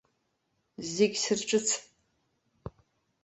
[0.93, 1.71] Зегь сырҿыцп.